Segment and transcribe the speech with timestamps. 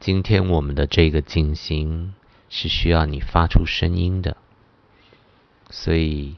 [0.00, 2.14] 今天我们的这个静心
[2.48, 4.36] 是需要你发出声音的，
[5.70, 6.36] 所以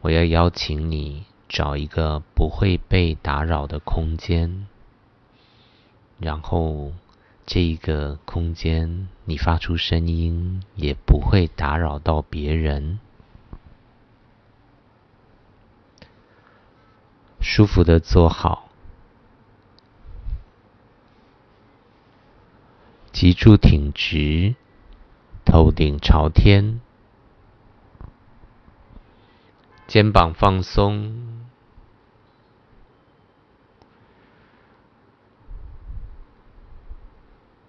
[0.00, 4.66] 我要邀请你找一个不会被打扰的空间，
[6.18, 6.92] 然后
[7.46, 12.98] 这一个空间你发出声音也不会打扰到别人，
[17.40, 18.65] 舒服的坐好。
[23.18, 24.56] 脊柱挺直，
[25.46, 26.82] 头顶朝天，
[29.86, 31.46] 肩膀放松，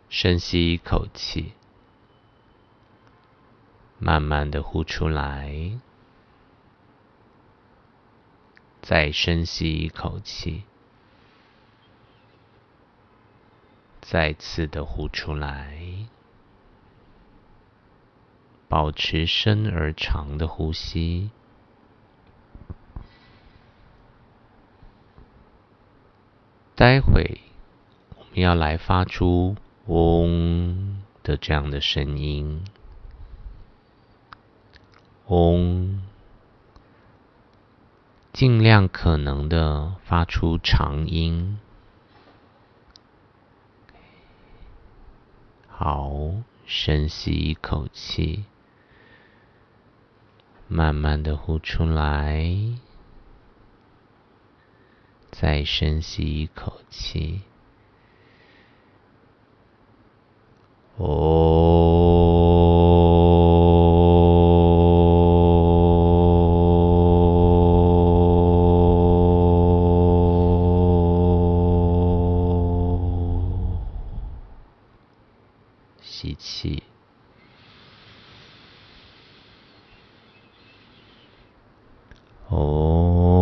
[0.10, 1.54] 深吸一口气，
[4.00, 5.80] 慢慢的呼出来，
[8.82, 10.66] 再深吸一口气。
[14.10, 16.08] 再次的呼出来，
[18.70, 21.30] 保持深而长的呼吸。
[26.74, 27.42] 待会
[28.18, 32.64] 我们要来发出“嗡”的这样的声音
[35.28, 36.02] ，“嗡”，
[38.32, 41.60] 尽量可能的发出长音。
[45.80, 46.12] 好，
[46.66, 48.46] 深吸一口气，
[50.68, 52.52] 慢慢的呼出来，
[55.30, 57.42] 再深吸一口气。
[76.20, 76.82] 吸气，
[82.50, 83.38] 哦。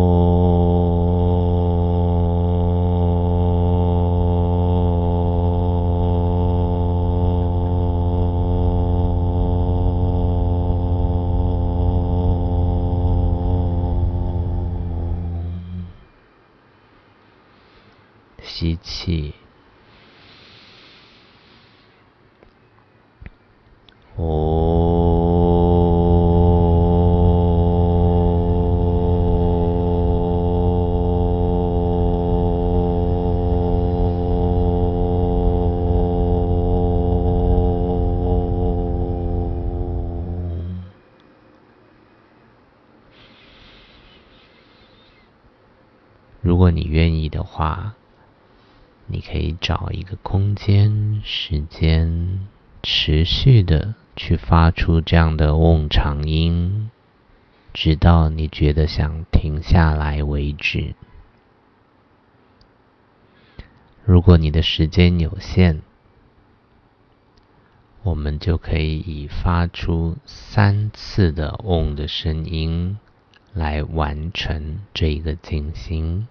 [18.42, 19.45] 吸气。
[46.46, 47.94] 如果你愿意的话，
[49.08, 52.46] 你可以找一个空间、时间，
[52.84, 56.88] 持续的去发出这样的嗡长音，
[57.74, 60.94] 直到你觉得想停下来为止。
[64.04, 65.80] 如果你的时间有限，
[68.04, 73.00] 我们就可以以发出三次的嗡的声音
[73.52, 76.28] 来完成这一个静心。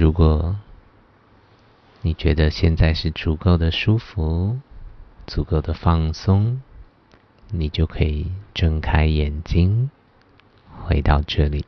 [0.00, 0.56] 如果
[2.00, 4.58] 你觉得现在是足够的舒服、
[5.26, 6.62] 足够的放松，
[7.50, 9.90] 你就可以睁开眼睛，
[10.86, 11.66] 回到这里。